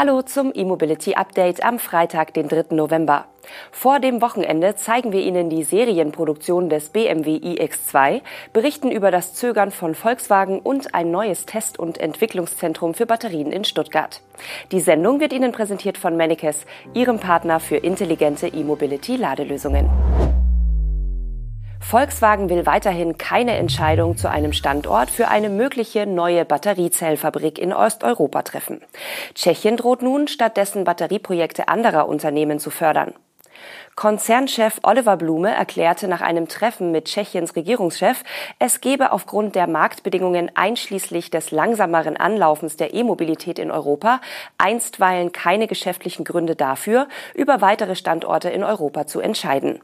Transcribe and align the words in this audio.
Hallo 0.00 0.22
zum 0.22 0.50
E-Mobility 0.54 1.12
Update 1.12 1.62
am 1.62 1.78
Freitag, 1.78 2.32
den 2.32 2.48
3. 2.48 2.74
November. 2.74 3.26
Vor 3.70 4.00
dem 4.00 4.22
Wochenende 4.22 4.74
zeigen 4.74 5.12
wir 5.12 5.20
Ihnen 5.20 5.50
die 5.50 5.62
Serienproduktion 5.62 6.70
des 6.70 6.88
BMW 6.88 7.36
iX2, 7.36 8.22
berichten 8.54 8.90
über 8.90 9.10
das 9.10 9.34
Zögern 9.34 9.70
von 9.70 9.94
Volkswagen 9.94 10.58
und 10.58 10.94
ein 10.94 11.10
neues 11.10 11.44
Test- 11.44 11.78
und 11.78 11.98
Entwicklungszentrum 11.98 12.94
für 12.94 13.04
Batterien 13.04 13.52
in 13.52 13.64
Stuttgart. 13.64 14.22
Die 14.72 14.80
Sendung 14.80 15.20
wird 15.20 15.34
Ihnen 15.34 15.52
präsentiert 15.52 15.98
von 15.98 16.16
Mennekes, 16.16 16.64
Ihrem 16.94 17.18
Partner 17.18 17.60
für 17.60 17.76
intelligente 17.76 18.48
E-Mobility-Ladelösungen. 18.48 20.29
Volkswagen 21.80 22.48
will 22.50 22.66
weiterhin 22.66 23.18
keine 23.18 23.56
Entscheidung 23.56 24.16
zu 24.16 24.30
einem 24.30 24.52
Standort 24.52 25.10
für 25.10 25.28
eine 25.28 25.48
mögliche 25.48 26.06
neue 26.06 26.44
Batteriezellfabrik 26.44 27.58
in 27.58 27.72
Osteuropa 27.72 28.42
treffen. 28.42 28.80
Tschechien 29.34 29.76
droht 29.76 30.02
nun, 30.02 30.28
stattdessen 30.28 30.84
Batterieprojekte 30.84 31.68
anderer 31.68 32.06
Unternehmen 32.08 32.60
zu 32.60 32.70
fördern. 32.70 33.14
Konzernchef 33.96 34.80
Oliver 34.82 35.16
Blume 35.16 35.54
erklärte 35.54 36.06
nach 36.06 36.20
einem 36.20 36.48
Treffen 36.48 36.92
mit 36.92 37.06
Tschechiens 37.06 37.56
Regierungschef, 37.56 38.22
es 38.58 38.80
gebe 38.80 39.12
aufgrund 39.12 39.56
der 39.56 39.66
Marktbedingungen 39.66 40.50
einschließlich 40.54 41.30
des 41.30 41.50
langsameren 41.50 42.16
Anlaufens 42.16 42.76
der 42.76 42.94
E-Mobilität 42.94 43.58
in 43.58 43.70
Europa 43.70 44.20
einstweilen 44.58 45.32
keine 45.32 45.66
geschäftlichen 45.66 46.24
Gründe 46.24 46.56
dafür, 46.56 47.08
über 47.34 47.60
weitere 47.60 47.96
Standorte 47.96 48.48
in 48.48 48.64
Europa 48.64 49.06
zu 49.06 49.20
entscheiden. 49.20 49.80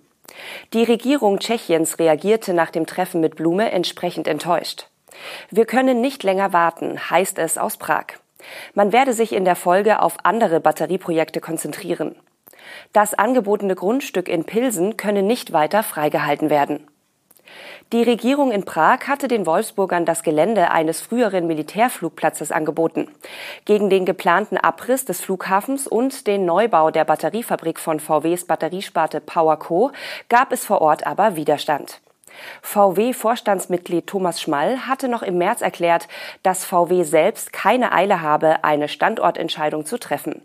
Die 0.73 0.85
Regierung 0.85 1.39
Tschechiens 1.39 1.99
reagierte 1.99 2.53
nach 2.55 2.71
dem 2.71 2.87
Treffen 2.87 3.21
mit 3.21 3.37
Blume 3.37 3.71
entsprechend 3.71 4.27
enttäuscht. 4.27 4.89
Wir 5.51 5.67
können 5.67 6.01
nicht 6.01 6.23
länger 6.23 6.53
warten, 6.53 7.11
heißt 7.11 7.39
es 7.39 7.59
aus 7.59 7.77
Prag. 7.77 8.07
Man 8.75 8.93
werde 8.93 9.13
sich 9.13 9.33
in 9.33 9.45
der 9.45 9.57
Folge 9.57 10.03
auf 10.03 10.17
andere 10.25 10.61
Batterieprojekte 10.61 11.41
konzentrieren. 11.41 12.17
Das 12.93 13.15
angebotene 13.15 13.75
Grundstück 13.75 14.29
in 14.29 14.45
Pilsen 14.45 14.97
könne 14.97 15.23
nicht 15.23 15.53
weiter 15.53 15.83
freigehalten 15.83 16.51
werden. 16.51 16.87
Die 17.93 18.03
Regierung 18.03 18.51
in 18.51 18.65
Prag 18.65 19.07
hatte 19.07 19.29
den 19.29 19.47
Wolfsburgern 19.47 20.05
das 20.05 20.23
Gelände 20.23 20.71
eines 20.71 21.01
früheren 21.01 21.47
Militärflugplatzes 21.47 22.51
angeboten. 22.51 23.09
Gegen 23.65 23.91
den 23.91 24.05
geplanten 24.05 24.57
Abriss 24.57 25.05
des 25.05 25.21
Flughafens 25.21 25.87
und 25.87 26.27
den 26.27 26.45
Neubau 26.45 26.91
der 26.91 27.05
Batteriefabrik 27.05 27.79
von 27.79 28.01
VWs 28.01 28.45
Batteriesparte 28.45 29.21
PowerCo 29.21 29.93
gab 30.29 30.53
es 30.53 30.65
vor 30.65 30.81
Ort 30.81 31.07
aber 31.07 31.37
Widerstand. 31.37 32.01
VW-Vorstandsmitglied 32.63 34.07
Thomas 34.07 34.41
Schmall 34.41 34.87
hatte 34.87 35.09
noch 35.09 35.23
im 35.23 35.39
März 35.39 35.63
erklärt, 35.63 36.09
dass 36.43 36.65
VW 36.65 37.03
selbst 37.05 37.53
keine 37.53 37.93
Eile 37.93 38.21
habe, 38.21 38.65
eine 38.65 38.89
Standortentscheidung 38.89 39.87
zu 39.87 39.99
treffen. 39.99 40.43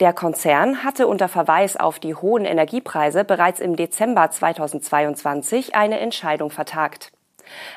Der 0.00 0.12
Konzern 0.12 0.84
hatte 0.84 1.06
unter 1.06 1.28
Verweis 1.28 1.76
auf 1.76 1.98
die 1.98 2.14
hohen 2.14 2.44
Energiepreise 2.44 3.24
bereits 3.24 3.60
im 3.60 3.76
Dezember 3.76 4.30
2022 4.30 5.74
eine 5.74 6.00
Entscheidung 6.00 6.50
vertagt. 6.50 7.12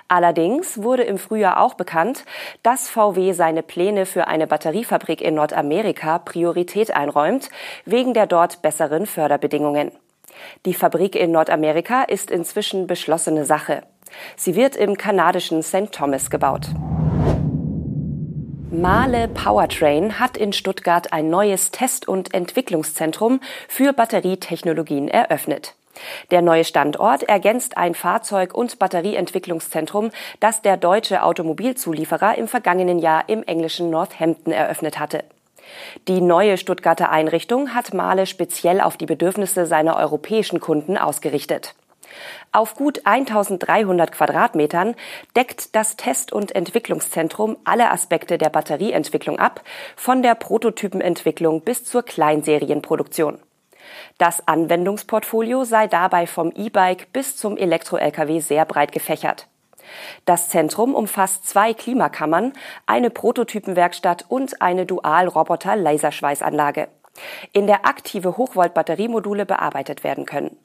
Allerdings 0.08 0.82
wurde 0.82 1.04
im 1.04 1.18
Frühjahr 1.18 1.60
auch 1.60 1.74
bekannt, 1.74 2.24
dass 2.64 2.90
VW 2.90 3.34
seine 3.34 3.64
Pläne 3.64 4.06
für 4.06 4.28
eine 4.28 4.48
Batteriefabrik 4.48 5.22
in 5.22 5.36
Nordamerika 5.36 6.20
Priorität 6.20 6.96
einräumt, 6.96 7.50
wegen 7.86 8.14
der 8.14 8.28
dort 8.28 8.62
besseren 8.62 9.06
Förderbedingungen. 9.06 9.92
Die 10.66 10.74
Fabrik 10.74 11.16
in 11.16 11.32
Nordamerika 11.32 12.04
ist 12.04 12.32
inzwischen 12.32 12.88
beschlossene 12.88 13.46
Sache. 13.46 13.84
Sie 14.36 14.56
wird 14.56 14.76
im 14.76 14.98
kanadischen 14.98 15.64
St. 15.64 15.92
Thomas 15.92 16.30
gebaut. 16.30 16.68
Mahle 18.70 19.30
Powertrain 19.30 20.20
hat 20.20 20.36
in 20.36 20.52
Stuttgart 20.52 21.14
ein 21.14 21.30
neues 21.30 21.72
Test- 21.72 22.06
und 22.06 22.34
Entwicklungszentrum 22.34 23.40
für 23.70 23.94
Batterietechnologien 23.94 25.08
eröffnet. 25.08 25.74
Der 26.32 26.42
neue 26.42 26.66
Standort 26.66 27.24
ergänzt 27.24 27.78
ein 27.78 27.96
Fahrzeug- 27.96 28.54
und 28.54 28.78
Batterieentwicklungszentrum, 28.78 30.12
das 30.42 30.62
der 30.62 30.76
deutsche 30.76 31.24
Automobilzulieferer 31.24 32.38
im 32.38 32.50
vergangenen 32.50 33.00
Jahr 33.00 33.30
im 33.30 33.42
englischen 33.44 33.90
Northampton 33.90 34.52
eröffnet 34.52 35.00
hatte. 35.00 35.24
Die 36.10 36.20
neue 36.20 36.58
Stuttgarter 36.58 37.10
Einrichtung 37.10 37.74
hat 37.74 37.94
Mahle 37.94 38.26
speziell 38.26 38.82
auf 38.82 38.98
die 38.98 39.06
Bedürfnisse 39.06 39.66
seiner 39.66 39.96
europäischen 39.96 40.60
Kunden 40.60 40.98
ausgerichtet. 40.98 41.74
Auf 42.52 42.76
gut 42.76 43.06
1300 43.06 44.12
Quadratmetern 44.12 44.96
deckt 45.36 45.76
das 45.76 45.96
Test- 45.96 46.34
und 46.34 46.56
Entwicklungszentrum 46.56 47.58
alle 47.64 47.92
Aspekte 47.92 48.38
der 48.38 48.50
Batterieentwicklung 48.50 49.40
ab, 49.40 49.62
von 49.96 50.22
der 50.22 50.36
Prototypenentwicklung 50.36 51.62
bis 51.62 51.86
zur 51.86 52.04
Kleinserienproduktion. 52.04 53.40
Das 54.18 54.46
Anwendungsportfolio 54.48 55.64
sei 55.64 55.88
dabei 55.88 56.28
vom 56.28 56.52
E-Bike 56.56 57.14
bis 57.14 57.38
zum 57.38 57.58
Elektro-Lkw 57.58 58.40
sehr 58.40 58.66
breit 58.66 58.92
gefächert. 58.92 59.48
Das 60.26 60.50
Zentrum 60.50 60.94
umfasst 60.96 61.48
zwei 61.48 61.74
Klimakammern, 61.74 62.52
eine 62.86 63.10
Prototypenwerkstatt 63.10 64.26
und 64.28 64.62
eine 64.62 64.86
Dual-Roboter-Laserschweißanlage, 64.86 66.90
in 67.54 67.68
der 67.68 67.86
aktive 67.86 68.36
Hochvolt-Batteriemodule 68.38 69.46
bearbeitet 69.46 70.04
werden 70.04 70.26
können. 70.26 70.58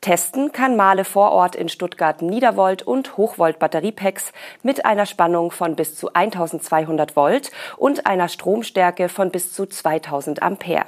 Testen 0.00 0.52
kann 0.52 0.76
Mahle 0.76 1.04
vor 1.04 1.32
Ort 1.32 1.56
in 1.56 1.68
Stuttgart 1.68 2.22
Niedervolt 2.22 2.82
und 2.82 3.16
Hochvolt 3.16 3.58
Batteriepacks 3.58 4.32
mit 4.62 4.84
einer 4.84 5.06
Spannung 5.06 5.50
von 5.50 5.76
bis 5.76 5.96
zu 5.96 6.12
1200 6.12 7.16
Volt 7.16 7.50
und 7.76 8.06
einer 8.06 8.28
Stromstärke 8.28 9.08
von 9.08 9.30
bis 9.30 9.52
zu 9.52 9.66
2000 9.66 10.42
Ampere. 10.42 10.86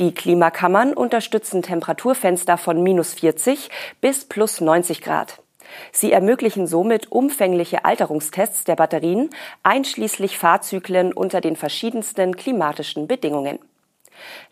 Die 0.00 0.12
Klimakammern 0.12 0.92
unterstützen 0.92 1.62
Temperaturfenster 1.62 2.58
von 2.58 2.82
minus 2.82 3.14
40 3.14 3.70
bis 4.00 4.24
plus 4.24 4.60
90 4.60 5.02
Grad. 5.02 5.40
Sie 5.92 6.12
ermöglichen 6.12 6.66
somit 6.66 7.10
umfängliche 7.10 7.84
Alterungstests 7.84 8.64
der 8.64 8.76
Batterien, 8.76 9.30
einschließlich 9.62 10.38
Fahrzyklen 10.38 11.12
unter 11.12 11.40
den 11.40 11.56
verschiedensten 11.56 12.36
klimatischen 12.36 13.06
Bedingungen. 13.06 13.58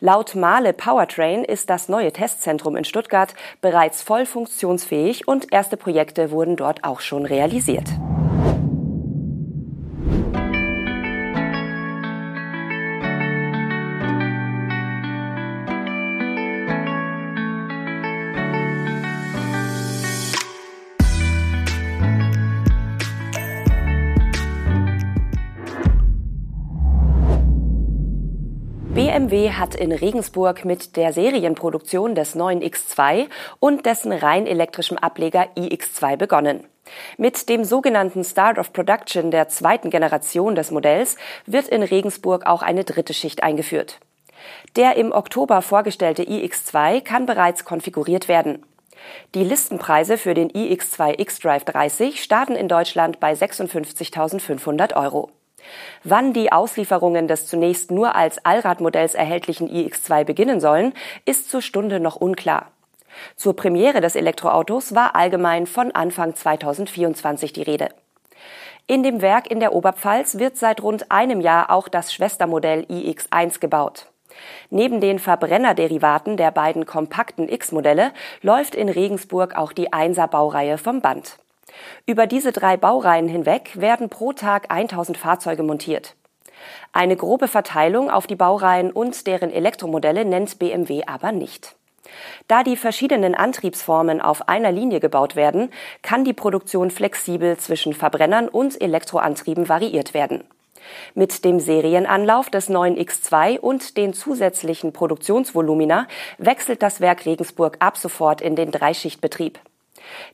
Laut 0.01 0.35
Mahle 0.35 0.73
Powertrain 0.73 1.45
ist 1.45 1.71
das 1.71 1.89
neue 1.89 2.13
Testzentrum 2.13 2.77
in 2.77 2.85
Stuttgart 2.85 3.35
bereits 3.61 4.03
voll 4.03 4.27
funktionsfähig 4.27 5.29
und 5.29 5.53
erste 5.53 5.77
Projekte 5.77 6.31
wurden 6.31 6.57
dort 6.57 6.85
auch 6.85 7.01
schon 7.01 7.27
realisiert. 7.27 7.89
BMW 29.01 29.53
hat 29.53 29.77
in 29.77 29.93
Regensburg 29.93 30.67
mit 30.67 30.95
der 30.95 31.15
Serienproduktion 31.15 32.15
des 32.15 32.35
neuen 32.35 32.61
X2 32.61 33.29
und 33.59 33.87
dessen 33.87 34.13
rein 34.13 34.47
elektrischem 34.47 34.99
Ableger 34.99 35.47
iX2 35.57 36.19
begonnen. 36.19 36.65
Mit 37.17 37.49
dem 37.49 37.65
sogenannten 37.65 38.25
Start 38.25 38.59
of 38.59 38.75
Production 38.75 39.31
der 39.31 39.49
zweiten 39.49 39.89
Generation 39.89 40.55
des 40.55 40.71
Modells 40.71 41.17
wird 41.47 41.69
in 41.69 41.83
Regensburg 41.83 42.45
auch 42.45 42.61
eine 42.61 42.85
dritte 42.85 43.15
Schicht 43.15 43.43
eingeführt. 43.43 44.01
Der 44.77 44.97
im 44.97 45.13
Oktober 45.13 45.63
vorgestellte 45.63 46.25
iX2 46.25 47.01
kann 47.01 47.25
bereits 47.25 47.65
konfiguriert 47.65 48.29
werden. 48.29 48.67
Die 49.35 49.45
Listenpreise 49.45 50.19
für 50.19 50.35
den 50.35 50.51
iX2 50.51 51.25
xDrive 51.25 51.65
30 51.65 52.23
starten 52.23 52.55
in 52.55 52.69
Deutschland 52.69 53.19
bei 53.19 53.33
56.500 53.33 54.95
Euro. 54.95 55.31
Wann 56.05 56.33
die 56.33 56.53
Auslieferungen 56.53 57.29
des 57.29 57.47
zunächst 57.47 57.91
nur 57.91 58.15
als 58.15 58.45
Allradmodells 58.45 59.15
erhältlichen 59.15 59.69
iX2 59.69 60.25
beginnen 60.25 60.61
sollen, 60.61 60.93
ist 61.25 61.51
zur 61.51 61.63
Stunde 61.63 62.01
noch 62.01 62.17
unklar. 62.17 62.71
Zur 63.37 63.57
Premiere 63.57 64.01
des 64.01 64.17
Elektroautos 64.17 64.95
war 64.95 65.17
allgemein 65.17 65.67
von 65.67 65.93
Anfang 65.93 66.35
2024 66.35 67.53
die 67.53 67.63
Rede. 67.63 67.89
In 68.87 69.03
dem 69.03 69.23
Werk 69.23 69.51
in 69.51 69.61
der 69.61 69.73
Oberpfalz 69.73 70.39
wird 70.39 70.57
seit 70.57 70.83
rund 70.83 71.11
einem 71.11 71.41
Jahr 71.41 71.71
auch 71.71 71.89
das 71.89 72.13
Schwestermodell 72.13 72.87
iX1 72.91 73.61
gebaut. 73.61 74.07
Neben 74.71 75.01
den 75.01 75.19
Verbrenner-Derivaten 75.19 76.37
der 76.37 76.51
beiden 76.51 76.87
kompakten 76.87 77.49
X-Modelle 77.49 78.13
läuft 78.43 78.75
in 78.75 78.89
Regensburg 78.89 79.57
auch 79.57 79.73
die 79.73 79.91
1er 79.91 80.29
Baureihe 80.29 80.79
vom 80.79 81.01
Band. 81.01 81.39
Über 82.07 82.27
diese 82.27 82.53
drei 82.53 82.77
Baureihen 82.77 83.29
hinweg 83.29 83.81
werden 83.81 84.09
pro 84.09 84.33
Tag 84.33 84.71
1000 84.71 85.17
Fahrzeuge 85.17 85.63
montiert. 85.63 86.15
Eine 86.93 87.17
grobe 87.17 87.49
Verteilung 87.49 88.11
auf 88.11 88.27
die 88.27 88.37
Baureihen 88.37 88.91
und 88.91 89.27
deren 89.27 89.51
Elektromodelle 89.51 90.25
nennt 90.25 90.59
BMW 90.59 91.05
aber 91.07 91.33
nicht. 91.33 91.77
Da 92.49 92.65
die 92.65 92.77
verschiedenen 92.77 93.35
Antriebsformen 93.35 94.21
auf 94.21 94.49
einer 94.49 94.73
Linie 94.73 95.01
gebaut 95.01 95.37
werden, 95.37 95.71
kann 96.03 96.25
die 96.25 96.33
Produktion 96.33 96.91
flexibel 96.91 97.57
zwischen 97.57 97.93
Verbrennern 97.93 98.49
und 98.49 98.81
Elektroantrieben 98.81 99.69
variiert 99.69 100.13
werden. 100.13 100.45
Mit 101.15 101.45
dem 101.45 101.61
Serienanlauf 101.61 102.51
des 102.51 102.69
neuen 102.69 102.97
X2 102.97 103.61
und 103.61 103.97
den 103.97 104.13
zusätzlichen 104.13 104.93
Produktionsvolumina 104.93 106.09
wechselt 106.39 106.83
das 106.83 107.01
Werk 107.01 107.27
Regensburg 107.27 107.77
ab 107.79 107.97
sofort 107.97 108.41
in 108.41 108.57
den 108.57 108.73
Dreischichtbetrieb. 108.73 109.61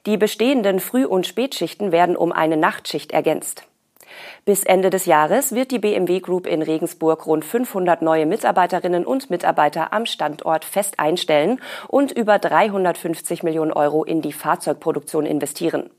Die 0.07 0.17
bestehenden 0.17 0.81
Früh- 0.81 1.07
und 1.07 1.27
Spätschichten 1.27 1.93
werden 1.93 2.17
um 2.17 2.33
eine 2.33 2.57
Nachtschicht 2.57 3.13
ergänzt. 3.13 3.65
Bis 4.45 4.65
Ende 4.65 4.91
des 4.91 5.07
Jahres 5.07 5.55
wird 5.55 5.71
die 5.71 5.79
BMW 5.79 6.21
Group 6.21 6.47
in 6.47 6.63
Regensburg 6.63 7.27
rund 7.27 7.45
500 7.45 8.03
neue 8.03 8.27
Mitarbeiterinnen 8.27 9.05
und 9.05 9.31
Mitarbeiter 9.31 9.93
am 9.93 10.07
Standort 10.07 10.65
fest 10.65 10.99
einstellen 10.99 11.61
und 11.89 12.13
über 12.13 12.39
350 12.39 13.43
Millionen 13.43 13.73
Euro 13.73 14.05
in 14.05 14.23
die 14.23 14.33
Fahrzeugproduktion 14.33 15.27
investieren. 15.27 15.91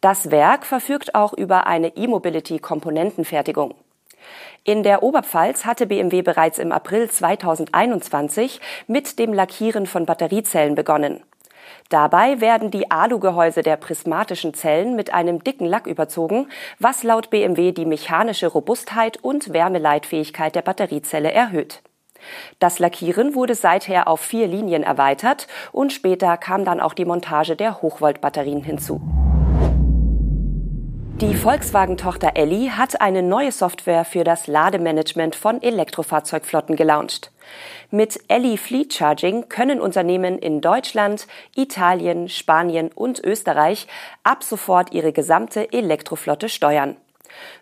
Das 0.00 0.30
Werk 0.30 0.64
verfügt 0.64 1.14
auch 1.14 1.32
über 1.32 1.66
eine 1.66 1.96
E-Mobility-Komponentenfertigung. 1.96 3.74
In 4.64 4.82
der 4.82 5.02
Oberpfalz 5.02 5.64
hatte 5.64 5.86
BMW 5.86 6.22
bereits 6.22 6.58
im 6.58 6.72
April 6.72 7.10
2021 7.10 8.60
mit 8.86 9.18
dem 9.18 9.32
Lackieren 9.32 9.86
von 9.86 10.04
Batteriezellen 10.04 10.74
begonnen. 10.74 11.22
Dabei 11.88 12.40
werden 12.40 12.70
die 12.70 12.90
Alugehäuse 12.90 13.62
der 13.62 13.76
prismatischen 13.76 14.54
Zellen 14.54 14.96
mit 14.96 15.12
einem 15.12 15.42
dicken 15.42 15.66
Lack 15.66 15.86
überzogen, 15.86 16.48
was 16.78 17.02
laut 17.02 17.30
BMW 17.30 17.72
die 17.72 17.86
mechanische 17.86 18.46
Robustheit 18.46 19.18
und 19.22 19.52
Wärmeleitfähigkeit 19.52 20.54
der 20.54 20.62
Batteriezelle 20.62 21.32
erhöht. 21.32 21.82
Das 22.58 22.78
Lackieren 22.78 23.34
wurde 23.34 23.54
seither 23.54 24.08
auf 24.08 24.20
vier 24.20 24.46
Linien 24.46 24.82
erweitert 24.82 25.46
und 25.72 25.92
später 25.92 26.36
kam 26.36 26.64
dann 26.64 26.80
auch 26.80 26.94
die 26.94 27.04
Montage 27.04 27.56
der 27.56 27.82
Hochvoltbatterien 27.82 28.62
hinzu. 28.62 29.00
Die 31.20 31.34
Volkswagen-Tochter 31.34 32.30
Elli 32.34 32.70
hat 32.74 33.02
eine 33.02 33.22
neue 33.22 33.52
Software 33.52 34.06
für 34.06 34.24
das 34.24 34.46
Lademanagement 34.46 35.36
von 35.36 35.60
Elektrofahrzeugflotten 35.62 36.76
gelauncht. 36.76 37.30
Mit 37.90 38.20
Elli 38.28 38.56
Fleet 38.56 38.92
Charging 38.92 39.48
können 39.48 39.80
Unternehmen 39.80 40.38
in 40.38 40.60
Deutschland, 40.60 41.26
Italien, 41.56 42.28
Spanien 42.28 42.90
und 42.94 43.22
Österreich 43.24 43.86
ab 44.22 44.42
sofort 44.44 44.92
ihre 44.92 45.12
gesamte 45.12 45.72
Elektroflotte 45.72 46.48
steuern. 46.48 46.96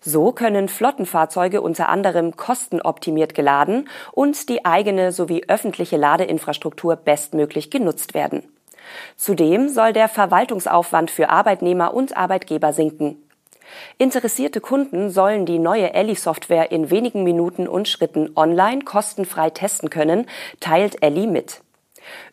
So 0.00 0.32
können 0.32 0.68
Flottenfahrzeuge 0.68 1.60
unter 1.60 1.88
anderem 1.88 2.36
kostenoptimiert 2.36 3.34
geladen 3.34 3.88
und 4.12 4.48
die 4.48 4.64
eigene 4.64 5.12
sowie 5.12 5.44
öffentliche 5.48 5.96
Ladeinfrastruktur 5.96 6.96
bestmöglich 6.96 7.70
genutzt 7.70 8.14
werden. 8.14 8.42
Zudem 9.16 9.68
soll 9.68 9.92
der 9.92 10.08
Verwaltungsaufwand 10.08 11.10
für 11.10 11.28
Arbeitnehmer 11.28 11.92
und 11.94 12.16
Arbeitgeber 12.16 12.72
sinken. 12.72 13.22
Interessierte 13.98 14.60
Kunden 14.60 15.10
sollen 15.10 15.46
die 15.46 15.58
neue 15.58 15.92
Elli-Software 15.94 16.70
in 16.70 16.90
wenigen 16.90 17.24
Minuten 17.24 17.68
und 17.68 17.88
Schritten 17.88 18.30
online 18.36 18.84
kostenfrei 18.84 19.50
testen 19.50 19.90
können, 19.90 20.26
teilt 20.60 21.02
Elli 21.02 21.26
mit. 21.26 21.62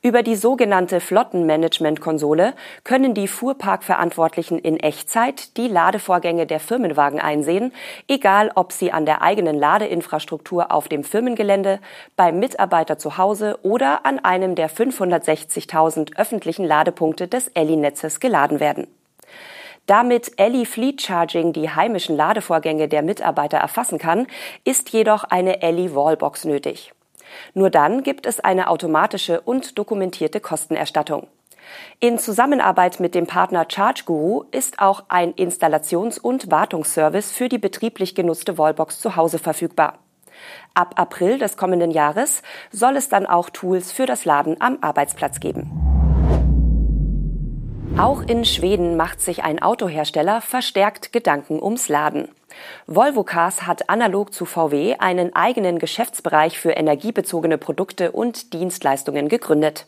Über 0.01 0.23
die 0.23 0.35
sogenannte 0.35 0.99
Flottenmanagement-Konsole 0.99 2.53
können 2.83 3.13
die 3.13 3.27
Fuhrparkverantwortlichen 3.27 4.59
in 4.59 4.77
Echtzeit 4.77 5.57
die 5.57 5.67
Ladevorgänge 5.67 6.45
der 6.45 6.59
Firmenwagen 6.59 7.19
einsehen, 7.19 7.73
egal 8.07 8.51
ob 8.55 8.71
sie 8.71 8.91
an 8.91 9.05
der 9.05 9.21
eigenen 9.21 9.57
Ladeinfrastruktur 9.57 10.71
auf 10.71 10.87
dem 10.87 11.03
Firmengelände, 11.03 11.79
beim 12.15 12.39
Mitarbeiter 12.39 12.97
zu 12.97 13.17
Hause 13.17 13.59
oder 13.63 14.05
an 14.05 14.19
einem 14.19 14.55
der 14.55 14.69
560.000 14.69 16.17
öffentlichen 16.17 16.65
Ladepunkte 16.65 17.27
des 17.27 17.47
Elli-Netzes 17.49 18.19
geladen 18.19 18.59
werden. 18.59 18.87
Damit 19.85 20.31
Ellie 20.37 20.65
Fleet 20.65 20.99
Charging 21.01 21.53
die 21.53 21.69
heimischen 21.69 22.15
Ladevorgänge 22.15 22.87
der 22.87 23.03
Mitarbeiter 23.03 23.57
erfassen 23.57 23.99
kann, 23.99 24.25
ist 24.63 24.89
jedoch 24.89 25.23
eine 25.25 25.61
Ellie 25.61 25.93
Wallbox 25.93 26.45
nötig. 26.45 26.93
Nur 27.53 27.69
dann 27.69 28.01
gibt 28.01 28.25
es 28.25 28.39
eine 28.39 28.69
automatische 28.69 29.41
und 29.41 29.77
dokumentierte 29.77 30.39
Kostenerstattung. 30.39 31.27
In 31.99 32.17
Zusammenarbeit 32.17 32.99
mit 32.99 33.15
dem 33.15 33.27
Partner 33.27 33.65
ChargeGuru 33.65 34.45
ist 34.51 34.79
auch 34.79 35.03
ein 35.07 35.33
Installations- 35.33 36.19
und 36.19 36.51
Wartungsservice 36.51 37.31
für 37.31 37.49
die 37.49 37.57
betrieblich 37.57 38.15
genutzte 38.15 38.57
Wallbox 38.57 38.99
zu 38.99 39.15
Hause 39.15 39.39
verfügbar. 39.39 39.99
Ab 40.73 40.95
April 40.97 41.37
des 41.37 41.57
kommenden 41.57 41.91
Jahres 41.91 42.43
soll 42.71 42.97
es 42.97 43.09
dann 43.09 43.25
auch 43.25 43.49
Tools 43.49 43.91
für 43.91 44.05
das 44.05 44.25
Laden 44.25 44.59
am 44.59 44.79
Arbeitsplatz 44.81 45.39
geben. 45.39 45.84
Auch 47.97 48.23
in 48.23 48.43
Schweden 48.43 48.97
macht 48.97 49.21
sich 49.21 49.45
ein 49.45 49.61
Autohersteller 49.61 50.41
verstärkt 50.41 51.13
Gedanken 51.13 51.63
ums 51.63 51.87
Laden. 51.87 52.27
Volvo 52.87 53.23
Cars 53.23 53.65
hat 53.65 53.89
analog 53.89 54.33
zu 54.33 54.43
VW 54.43 54.95
einen 54.99 55.33
eigenen 55.33 55.79
Geschäftsbereich 55.79 56.59
für 56.59 56.71
energiebezogene 56.71 57.57
Produkte 57.57 58.11
und 58.11 58.51
Dienstleistungen 58.51 59.29
gegründet. 59.29 59.87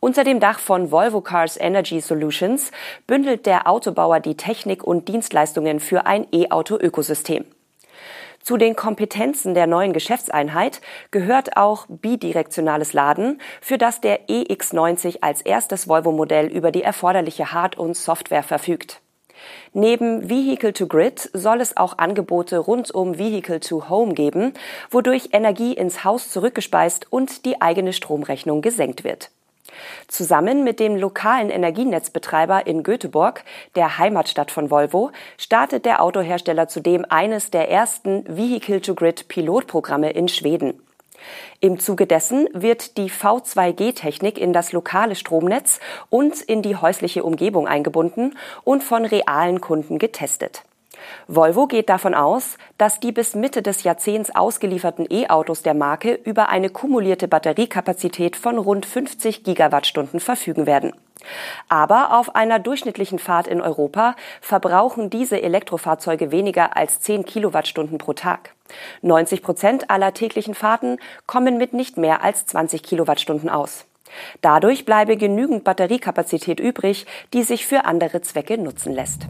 Unter 0.00 0.22
dem 0.22 0.38
Dach 0.38 0.58
von 0.58 0.90
Volvo 0.90 1.22
Cars 1.22 1.58
Energy 1.58 2.02
Solutions 2.02 2.72
bündelt 3.06 3.46
der 3.46 3.66
Autobauer 3.66 4.20
die 4.20 4.36
Technik 4.36 4.84
und 4.84 5.08
Dienstleistungen 5.08 5.80
für 5.80 6.04
ein 6.04 6.26
E-Auto-Ökosystem. 6.32 7.46
Zu 8.42 8.56
den 8.56 8.74
Kompetenzen 8.74 9.54
der 9.54 9.66
neuen 9.66 9.92
Geschäftseinheit 9.92 10.80
gehört 11.10 11.56
auch 11.56 11.86
bidirektionales 11.88 12.94
Laden, 12.94 13.40
für 13.60 13.76
das 13.76 14.00
der 14.00 14.28
EX90 14.28 15.18
als 15.20 15.42
erstes 15.42 15.88
Volvo-Modell 15.88 16.46
über 16.46 16.72
die 16.72 16.82
erforderliche 16.82 17.52
Hard- 17.52 17.78
und 17.78 17.96
Software 17.96 18.42
verfügt. 18.42 19.02
Neben 19.72 20.28
Vehicle 20.28 20.72
to 20.72 20.86
Grid 20.86 21.30
soll 21.32 21.60
es 21.60 21.76
auch 21.76 21.98
Angebote 21.98 22.58
rund 22.58 22.90
um 22.90 23.18
Vehicle 23.18 23.60
to 23.60 23.88
Home 23.88 24.14
geben, 24.14 24.54
wodurch 24.90 25.30
Energie 25.32 25.74
ins 25.74 26.04
Haus 26.04 26.30
zurückgespeist 26.30 27.06
und 27.10 27.44
die 27.44 27.60
eigene 27.60 27.92
Stromrechnung 27.92 28.62
gesenkt 28.62 29.04
wird. 29.04 29.30
Zusammen 30.08 30.64
mit 30.64 30.80
dem 30.80 30.96
lokalen 30.96 31.50
Energienetzbetreiber 31.50 32.66
in 32.66 32.82
Göteborg, 32.82 33.44
der 33.74 33.98
Heimatstadt 33.98 34.50
von 34.50 34.70
Volvo, 34.70 35.10
startet 35.38 35.84
der 35.84 36.02
Autohersteller 36.02 36.68
zudem 36.68 37.04
eines 37.08 37.50
der 37.50 37.70
ersten 37.70 38.24
Vehicle-to-Grid-Pilotprogramme 38.26 40.10
in 40.10 40.28
Schweden. 40.28 40.80
Im 41.60 41.78
Zuge 41.78 42.06
dessen 42.06 42.48
wird 42.52 42.96
die 42.96 43.10
V2G-Technik 43.10 44.38
in 44.38 44.52
das 44.52 44.72
lokale 44.72 45.14
Stromnetz 45.14 45.80
und 46.08 46.40
in 46.40 46.62
die 46.62 46.76
häusliche 46.76 47.24
Umgebung 47.24 47.68
eingebunden 47.68 48.38
und 48.64 48.82
von 48.82 49.04
realen 49.04 49.60
Kunden 49.60 49.98
getestet. 49.98 50.62
Volvo 51.28 51.66
geht 51.66 51.88
davon 51.88 52.14
aus, 52.14 52.58
dass 52.78 53.00
die 53.00 53.12
bis 53.12 53.34
Mitte 53.34 53.62
des 53.62 53.82
Jahrzehnts 53.82 54.34
ausgelieferten 54.34 55.06
E-Autos 55.08 55.62
der 55.62 55.74
Marke 55.74 56.14
über 56.24 56.48
eine 56.48 56.70
kumulierte 56.70 57.28
Batteriekapazität 57.28 58.36
von 58.36 58.58
rund 58.58 58.86
50 58.86 59.44
Gigawattstunden 59.44 60.20
verfügen 60.20 60.66
werden. 60.66 60.92
Aber 61.68 62.18
auf 62.18 62.34
einer 62.34 62.58
durchschnittlichen 62.58 63.18
Fahrt 63.18 63.46
in 63.46 63.60
Europa 63.60 64.14
verbrauchen 64.40 65.10
diese 65.10 65.40
Elektrofahrzeuge 65.42 66.30
weniger 66.30 66.76
als 66.76 67.00
10 67.00 67.24
Kilowattstunden 67.24 67.98
pro 67.98 68.12
Tag. 68.12 68.54
90 69.02 69.42
Prozent 69.42 69.90
aller 69.90 70.14
täglichen 70.14 70.54
Fahrten 70.54 70.98
kommen 71.26 71.58
mit 71.58 71.72
nicht 71.72 71.96
mehr 71.96 72.22
als 72.22 72.46
20 72.46 72.82
Kilowattstunden 72.82 73.50
aus. 73.50 73.86
Dadurch 74.40 74.84
bleibe 74.84 75.16
genügend 75.16 75.64
Batteriekapazität 75.64 76.58
übrig, 76.58 77.06
die 77.32 77.42
sich 77.42 77.66
für 77.66 77.84
andere 77.84 78.22
Zwecke 78.22 78.58
nutzen 78.58 78.92
lässt. 78.92 79.28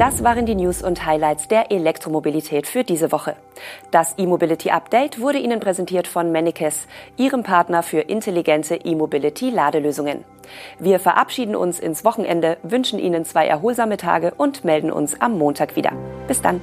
Das 0.00 0.24
waren 0.24 0.46
die 0.46 0.54
News 0.54 0.82
und 0.82 1.04
Highlights 1.04 1.46
der 1.46 1.70
Elektromobilität 1.70 2.66
für 2.66 2.84
diese 2.84 3.12
Woche. 3.12 3.36
Das 3.90 4.14
E-Mobility 4.16 4.70
Update 4.70 5.20
wurde 5.20 5.36
Ihnen 5.36 5.60
präsentiert 5.60 6.08
von 6.08 6.32
Mennekes, 6.32 6.86
Ihrem 7.18 7.42
Partner 7.42 7.82
für 7.82 8.00
intelligente 8.00 8.76
E-Mobility-Ladelösungen. 8.76 10.24
Wir 10.78 11.00
verabschieden 11.00 11.54
uns 11.54 11.78
ins 11.78 12.02
Wochenende, 12.02 12.56
wünschen 12.62 12.98
Ihnen 12.98 13.26
zwei 13.26 13.46
erholsame 13.46 13.98
Tage 13.98 14.32
und 14.38 14.64
melden 14.64 14.90
uns 14.90 15.20
am 15.20 15.36
Montag 15.36 15.76
wieder. 15.76 15.92
Bis 16.26 16.40
dann. 16.40 16.62